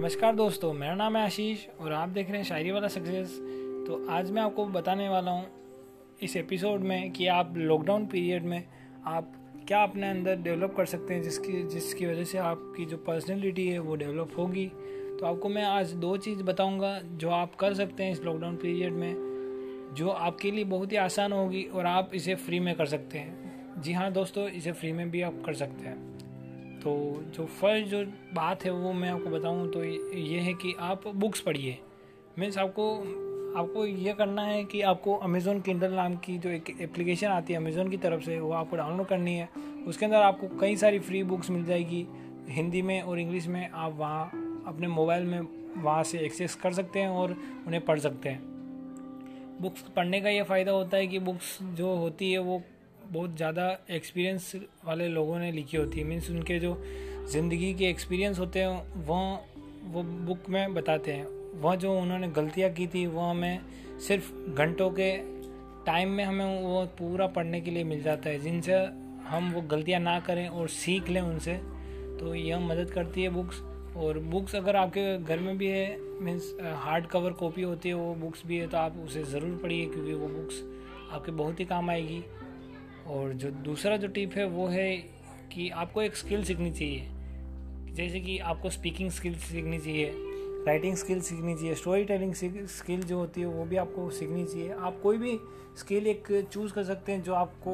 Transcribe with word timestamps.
नमस्कार 0.00 0.34
दोस्तों, 0.34 0.72
मेरा 0.72 0.94
नाम 0.94 1.16
है 1.16 1.22
आशीष 1.24 1.66
और 1.80 1.92
आप 1.92 2.08
देख 2.08 2.28
रहे 2.28 2.36
हैं 2.36 2.44
शायरी 2.44 2.70
वाला 2.70 2.88
सक्सेस। 2.88 3.32
तो 3.86 4.06
आज 4.10 4.30
मैं 4.30 4.42
आपको 4.42 4.64
बताने 4.66 5.08
वाला 5.08 5.30
हूँ 5.30 5.44
इस 6.22 6.36
एपिसोड 6.36 6.80
में 6.80 7.10
कि 7.12 7.26
आप 7.26 7.52
लॉकडाउन 7.56 8.06
पीरियड 8.06 8.44
में 8.44 8.64
आप 9.06 9.32
क्या 9.68 9.82
अपने 9.82 10.08
अंदर 10.10 10.36
डेवलप 10.36 10.74
कर 10.76 10.84
सकते 10.84 11.14
हैं, 11.14 11.22
जिसकी 11.22 11.62
जिसकी 11.64 12.06
वजह 12.06 12.24
से 12.24 12.38
आपकी 12.38 12.84
जो 12.84 12.96
पर्सनैलिटी 12.96 13.68
है 13.68 13.78
वो 13.78 13.96
डेवलप 13.96 14.34
होगी। 14.38 14.66
तो 15.20 15.26
आपको 15.26 15.48
मैं 15.48 15.64
आज 15.64 15.92
दो 15.96 16.16
चीज़ 16.16 16.42
बताऊँगा 16.42 16.98
जो 17.04 17.30
आप 17.30 17.54
कर 17.54 17.74
सकते 17.74 18.04
हैं 18.04 18.12
इस 18.12 18.22
लॉकडाउन 18.22 18.56
पीरियड 18.56 18.92
में, 18.92 19.94
जो 19.94 20.08
आपके 20.08 20.50
लिए 20.50 20.64
बहुत 20.64 20.92
ही 20.92 20.96
आसान 20.96 21.32
होगी 21.32 21.64
और 21.64 21.86
आप 21.86 22.14
इसे 22.14 22.34
फ्री 22.36 22.60
में 22.60 22.74
कर 22.74 22.86
सकते 22.86 23.18
हैं। 23.18 23.82
जी 23.82 23.92
हाँ 23.92 24.10
दोस्तों, 24.12 24.48
इसे 24.48 24.72
फ्री 24.72 24.92
में 24.92 25.10
भी 25.10 25.22
आप 25.22 25.42
कर 25.46 25.54
सकते 25.54 25.86
हैं। 25.86 26.29
तो 26.80 26.92
जो 27.34 27.44
फ़र्स्ट 27.60 27.86
जो 27.86 28.04
बात 28.34 28.64
है 28.64 28.70
वो 28.70 28.92
मैं 28.92 29.08
आपको 29.08 29.30
बताऊँ 29.30 29.70
तो 29.70 29.84
ये 29.84 30.38
है 30.38 30.52
कि 30.54 30.74
आप 30.80 31.06
बुक्स 31.08 31.40
पढ़िए। 31.40 31.78
मीन्स 32.38 32.58
आपको 32.58 32.94
आपको 33.56 33.84
ये 33.86 34.12
करना 34.12 34.42
है 34.42 34.62
कि 34.64 34.80
आपको 34.82 35.14
अमेज़ोन 35.16 35.60
किंडल 35.60 35.92
नाम 35.92 36.14
की 36.16 36.38
जो 36.38 36.50
एक 36.50 36.70
एप्लीकेशन 36.80 37.26
आती 37.26 37.52
है 37.52 37.58
अमेज़ोन 37.58 37.90
की 37.90 37.96
तरफ़ 37.96 38.22
से, 38.22 38.38
वो 38.40 38.52
आपको 38.52 38.76
डाउनलोड 38.76 39.06
करनी 39.06 39.34
है। 39.34 39.48
उसके 39.86 40.04
अंदर 40.06 40.16
आपको 40.16 40.48
कई 40.58 40.76
सारी 40.76 40.98
फ्री 40.98 41.22
बुक्स 41.22 41.50
मिल 41.50 41.64
जाएगी। 41.64 42.06
हिंदी 42.48 42.82
में 42.82 43.00
और 43.02 43.18
इंग्लिश 43.20 43.46
में 43.46 43.70
आप 43.70 43.96
वहाँ, 43.96 44.24
अपने 44.66 44.88
मोबाइल 44.88 45.24
में 45.24 45.40
वहाँ 45.82 46.02
से 46.02 46.18
एक्सेस 46.18 46.54
कर 46.54 46.72
सकते 46.72 47.00
हैं 47.00 47.08
और 47.08 47.36
उन्हें 47.66 47.84
पढ़ 47.84 47.98
सकते 47.98 48.28
हैं। 48.28 48.40
बुक्स 49.60 49.82
पढ़ने 49.96 50.20
का 50.20 50.28
ये 50.28 50.42
फ़ायदा 50.42 50.72
होता 50.72 50.96
है 50.96 51.06
कि 51.06 51.18
बुक्स 51.18 51.58
जो 51.62 51.94
होती 51.96 52.32
है 52.32 52.38
वो 52.38 52.62
बहुत 53.10 53.36
ज़्यादा 53.36 53.66
एक्सपीरियंस 53.90 54.52
वाले 54.84 55.08
लोगों 55.08 55.38
ने 55.38 55.50
लिखी 55.52 55.76
होती 55.76 56.00
है। 56.00 56.04
मीन्स 56.06 56.30
उनके 56.30 56.58
जो 56.58 56.76
ज़िंदगी 57.28 57.72
के 57.74 57.84
एक्सपीरियंस 57.86 58.38
होते 58.38 58.60
हैं, 58.60 59.04
वह, 59.06 59.38
वो 59.84 60.02
बुक 60.02 60.48
में 60.48 60.74
बताते 60.74 61.12
हैं। 61.12 61.26
वह 61.60 61.74
जो 61.76 61.98
उन्होंने 62.00 62.28
गलतियाँ 62.30 62.70
की 62.70 62.86
थी, 62.86 63.06
वह 63.06 63.30
हमें 63.30 63.60
सिर्फ़ 64.00 64.32
घंटों 64.54 64.90
के 64.90 65.10
टाइम 65.86 66.08
में 66.08 66.24
हमें 66.24 66.62
वो 66.62 66.84
पूरा 66.98 67.26
पढ़ने 67.28 67.60
के 67.60 67.70
लिए 67.70 67.84
मिल 67.84 68.02
जाता 68.02 68.30
है। 68.30 68.38
जिनसे 68.38 68.74
हम 69.28 69.50
वो 69.52 69.60
गलतियाँ 69.68 70.00
ना 70.00 70.18
करें 70.20 70.46
और 70.48 70.68
सीख 70.68 71.08
लें 71.08 71.20
उनसे 71.20 71.54
तो 72.20 72.34
यह 72.34 72.60
मदद 72.60 72.90
करती 72.90 73.22
है 73.22 73.28
बुक्स 73.30 73.60
और 73.96 74.18
बुक्स 74.30 74.54
अगर 74.56 74.76
आपके 74.76 75.16
घर 75.18 75.38
में 75.38 75.56
भी 75.58 75.66
है 75.66 75.98
मीन्स 76.20 76.54
हार्ड 76.62 77.06
कवर 77.06 77.32
कॉपी 77.32 77.62
होती 77.62 77.88
है, 77.88 77.94
वो 77.94 78.14
बुक्स 78.14 78.42
भी 78.46 78.58
है 78.58 78.66
तो 78.68 78.76
आप 78.76 78.96
उसे 79.04 79.22
ज़रूर 79.24 79.58
पढ़िए, 79.62 79.86
क्योंकि 79.86 80.12
वो 80.12 80.28
बुक्स 80.28 80.62
आपके 81.12 81.32
बहुत 81.32 81.60
ही 81.60 81.64
काम 81.64 81.90
आएगी। 81.90 82.22
और 83.10 83.32
जो 83.34 83.50
दूसरा 83.64 83.96
जो 83.96 84.08
टिप 84.08 84.34
है 84.34 84.46
वो 84.48 84.66
है 84.68 84.90
कि 85.52 85.68
आपको 85.70 86.02
एक 86.02 86.16
स्किल 86.16 86.44
सीखनी 86.44 86.70
चाहिए। 86.70 87.08
जैसे 87.94 88.20
कि 88.20 88.38
आपको 88.40 88.70
स्पीकिंग 88.70 89.10
स्किल 89.10 89.34
सीखनी 89.36 89.78
चाहिए 89.78 90.12
राइटिंग 90.66 90.96
स्किल 90.96 91.20
सीखनी 91.20 91.54
चाहिए 91.54 91.74
स्टोरी 91.74 92.04
टेलिंग 92.04 92.34
स्किल 92.34 93.02
जो 93.02 93.18
होती 93.18 93.40
है 93.40 93.46
वो 93.46 93.64
भी 93.64 93.76
आपको 93.76 94.08
सीखनी 94.10 94.44
चाहिए। 94.44 94.70
आप 94.70 95.00
कोई 95.02 95.18
भी 95.18 95.38
स्किल 95.78 96.06
एक 96.06 96.28
चूज़ 96.52 96.72
कर 96.72 96.84
सकते 96.84 97.12
हैं 97.12 97.22
जो 97.22 97.34
आपको 97.34 97.72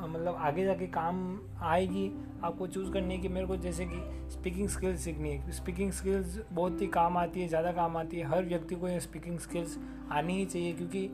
मतलब 0.00 0.34
आगे 0.36 0.64
जाके 0.64 0.86
काम 0.86 1.16
आएगी, 1.62 2.10
आपको 2.44 2.66
चूज़ 2.66 2.90
करनी 2.92 3.14
है 3.14 3.20
कि 3.20 3.28
मेरे 3.28 3.46
को 3.46 3.56
जैसे 3.56 3.84
कि 3.84 4.30
स्पीकिंग 4.32 4.68
स्किल्स 4.68 5.00
सीखनी 5.04 5.30
है। 5.30 5.52
स्पीकिंग 5.52 5.92
स्किल्स 5.92 6.38
बहुत 6.52 6.82
ही 6.82 6.86
काम 6.88 7.16
आती 7.16 7.40
है, 7.40 7.48
ज़्यादा 7.48 7.72
काम 7.72 7.96
आती 7.96 8.16
है। 8.16 8.26
हर 8.26 8.44
व्यक्ति 8.44 8.74
को 8.74 8.88
ये 8.88 9.00
स्पीकिंग 9.00 9.38
स्किल्स 9.38 9.78
आनी 10.12 10.38
ही 10.38 10.44
चाहिए 10.44 10.72
क्योंकि 10.72 11.08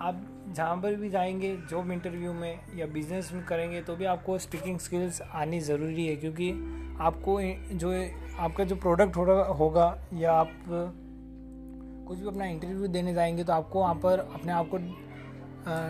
आप 0.00 0.20
जहाँ 0.56 0.76
पर 0.76 0.94
भी 0.94 1.08
जाएँगे 1.10 1.56
जॉब 1.70 1.90
इंटरव्यू 1.92 2.32
में 2.32 2.58
या 2.76 2.86
बिज़नेस 2.86 3.30
में 3.32 3.44
करेंगे 3.44 3.80
तो 3.82 3.96
भी 3.96 4.04
आपको 4.04 4.38
स्पीकिंग 4.38 4.78
स्किल्स 4.78 5.20
आनी 5.22 5.60
ज़रूरी 5.60 6.06
है, 6.06 6.14
क्योंकि 6.16 6.50
आपको 7.00 7.40
जो 7.74 7.92
आपका 8.38 8.64
जो 8.64 8.76
प्रोडक्ट 8.76 9.16
होगा 9.58 9.86
या 10.14 10.32
आप 10.32 10.52
कुछ 12.08 12.18
भी 12.18 12.26
अपना 12.26 12.44
इंटरव्यू 12.44 12.88
देने 12.88 13.14
जाएँगे 13.14 13.44
तो 13.44 13.52
आपको 13.52 13.80
वहाँ 13.80 13.94
पर 13.94 14.18
अपने 14.34 14.52
आप 14.52 14.70
को 14.74 14.78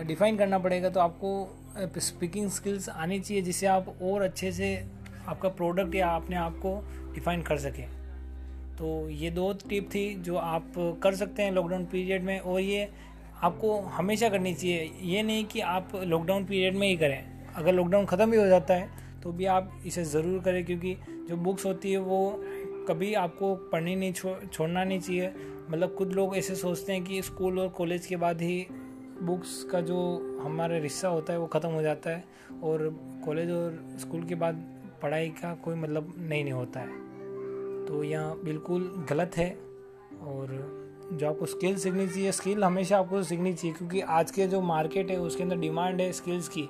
डिफाइन 0.07 0.37
करना 0.37 0.59
पड़ेगा। 0.59 0.89
तो 0.89 0.99
आपको 0.99 1.99
स्पीकिंग 1.99 2.49
स्किल्स 2.49 2.89
आनी 2.89 3.19
चाहिए, 3.19 3.43
जिससे 3.43 3.67
आप 3.67 3.95
और 4.01 4.21
अच्छे 4.21 4.51
से 4.51 4.75
आपका 5.27 5.49
प्रोडक्ट 5.49 5.95
या 5.95 6.09
अपने 6.09 6.35
आप 6.35 6.55
को 6.55 6.75
डिफाइन 7.13 7.41
कर 7.41 7.57
सकें। 7.57 7.87
तो 8.77 9.09
ये 9.09 9.29
दो 9.31 9.51
टिप 9.69 9.89
थी 9.93 10.13
जो 10.15 10.35
आप 10.35 10.73
कर 11.03 11.15
सकते 11.15 11.43
हैं 11.43 11.51
लॉकडाउन 11.51 11.85
पीरियड 11.85 12.23
में, 12.23 12.39
और 12.39 12.59
ये 12.59 12.89
आपको 13.43 13.79
हमेशा 13.89 14.29
करनी 14.29 14.53
चाहिए। 14.53 14.91
ये 15.03 15.21
नहीं 15.23 15.45
कि 15.45 15.59
आप 15.61 15.91
लॉकडाउन 15.95 16.45
पीरियड 16.45 16.75
में 16.75 16.87
ही 16.87 16.95
करें। 16.97 17.53
अगर 17.55 17.73
लॉकडाउन 17.73 18.05
ख़त्म 18.05 18.31
भी 18.31 18.37
हो 18.37 18.45
जाता 18.47 18.73
है 18.73 18.97
तो 19.23 19.31
भी 19.31 19.45
आप 19.47 19.71
इसे 19.85 20.03
ज़रूर 20.05 20.41
करें 20.41 20.63
क्योंकि 20.65 20.95
जो 21.29 21.35
बुक्स 21.37 21.65
होती 21.65 21.91
है 21.91 21.97
वो 21.99 22.19
कभी 22.89 23.13
आपको 23.13 23.55
पढ़नी 23.71 23.95
नहीं 23.95 24.13
छो, 24.13 24.35
छोड़ना 24.53 24.83
नहीं 24.83 24.99
चाहिए। 24.99 25.33
मतलब 25.69 25.95
कुछ 25.95 26.13
लोग 26.13 26.35
ऐसे 26.37 26.55
सोचते 26.55 26.93
हैं 26.93 27.03
कि 27.03 27.21
स्कूल 27.21 27.59
और 27.59 27.69
कॉलेज 27.69 28.05
के 28.05 28.15
बाद 28.15 28.41
ही 28.41 28.65
बुक्स 29.21 29.63
का 29.63 29.81
जो 29.81 29.97
हमारा 30.41 30.77
रिश्ता 30.77 31.07
होता 31.07 31.33
है 31.33 31.39
वो 31.39 31.47
ख़त्म 31.47 31.69
हो 31.69 31.81
जाता 31.81 32.09
है 32.09 32.23
और 32.63 32.89
कॉलेज 33.25 33.51
और 33.51 33.79
स्कूल 33.99 34.23
के 34.23 34.35
बाद 34.35 34.63
पढ़ाई 35.01 35.29
का 35.31 35.53
कोई 35.55 35.75
मतलब 35.75 36.13
नहीं 36.19 36.43
नहीं 36.43 36.53
होता 36.53 36.79
है। 36.79 37.85
तो 37.85 38.03
यह 38.03 38.33
बिल्कुल 38.43 39.05
गलत 39.09 39.37
है 39.37 39.49
और 40.21 40.47
जो 41.11 41.29
आपको 41.29 41.45
स्किल 41.45 41.75
सीखनी 41.75 42.07
चाहिए 42.07 42.31
स्किल 42.31 42.63
हमेशा 42.63 42.97
आपको 42.99 43.21
सीखनी 43.23 43.53
चाहिए 43.53 43.75
क्योंकि 43.77 44.01
आज 44.01 44.31
के 44.31 44.47
जो 44.47 44.61
मार्केट 44.61 45.11
है 45.11 45.17
उसके 45.19 45.43
अंदर 45.43 45.57
डिमांड 45.57 46.01
है 46.01 46.11
स्किल्स 46.11 46.49
की। 46.49 46.69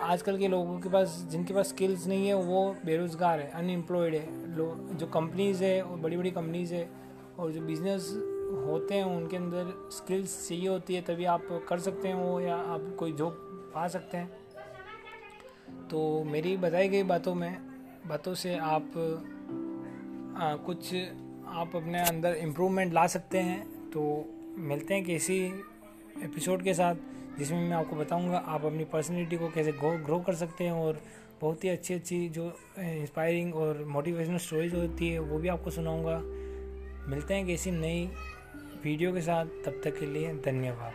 आजकल 0.00 0.38
के 0.38 0.48
लोगों 0.48 0.78
के 0.80 0.88
पास 0.88 1.26
जिनके 1.30 1.54
पास 1.54 1.68
स्किल्स 1.68 2.06
नहीं 2.06 2.26
है 2.26 2.34
वो 2.34 2.76
बेरोज़गार 2.84 3.40
है 3.40 3.50
अनएम्प्लॉयड 3.50 4.14
है। 4.14 4.56
जो 4.96 5.06
कंपनीज़ 5.06 5.64
है 5.64 5.82
और 5.82 5.96
बड़ी 5.96 6.16
बड़ी 6.16 6.30
कंपनीज़ 6.30 6.74
है 6.74 6.88
और 7.38 7.52
जो 7.52 7.60
बिज़नेस 7.60 8.10
होते 8.66 8.94
हैं 8.94 9.04
उनके 9.04 9.36
अंदर 9.36 9.72
स्किल्स 9.92 10.48
चाहिए 10.48 10.68
होती 10.68 10.94
है 10.94 11.02
तभी 11.02 11.24
आप 11.24 11.46
कर 11.68 11.78
सकते 11.78 12.08
हैं 12.08 12.14
वो 12.14 12.40
या 12.40 12.56
आप 12.56 12.94
कोई 12.98 13.12
जॉब 13.12 13.32
पा 13.74 13.86
सकते 13.88 14.16
हैं। 14.16 14.30
तो 15.88 16.24
मेरी 16.24 16.56
बताई 16.56 16.88
गई 16.88 17.02
बातों 17.02 17.34
में 17.34 17.56
बातों 18.06 18.34
से 18.34 18.56
आप 18.56 18.92
आ, 20.38 20.54
कुछ 20.56 20.94
आप 21.50 21.74
अपने 21.76 22.00
अंदर 22.00 22.34
इम्प्रूवमेंट 22.36 22.92
ला 22.92 23.06
सकते 23.06 23.38
हैं 23.38 23.90
तो 23.90 24.02
मिलते 24.58 24.94
हैं 24.94 25.04
किसी 25.04 25.38
एपिसोड 26.24 26.62
के 26.62 26.74
साथ, 26.74 26.94
जिसमें 27.38 27.60
मैं 27.60 27.76
आपको 27.76 27.96
बताऊँगा 27.96 28.38
आप 28.38 28.64
अपनी 28.64 28.84
पर्सनैलिटी 28.84 29.36
को 29.36 29.48
कैसे 29.48 29.72
ग्रो 29.72 30.18
कर 30.20 30.34
सकते 30.34 30.64
हैं 30.64 30.72
और 30.72 31.00
बहुत 31.40 31.64
ही 31.64 31.68
अच्छी 31.68 31.94
अच्छी 31.94 32.28
जो 32.28 32.46
इंस्पायरिंग 32.78 33.54
और 33.54 33.84
मोटिवेशनल 33.88 34.38
स्टोरीज 34.38 34.74
होती 34.74 35.08
है, 35.08 35.18
वो 35.18 35.38
भी 35.38 35.48
आपको 35.48 35.70
सुनाऊँगा। 35.70 36.20
मिलते 37.10 37.34
हैं 37.34 37.46
किसी 37.46 37.70
नई 37.70 38.06
वीडियो 38.84 39.12
के 39.12 39.20
साथ, 39.20 39.46
तब 39.64 39.80
तक 39.84 39.98
के 40.00 40.06
लिए 40.06 40.34
धन्यवाद। 40.44 40.92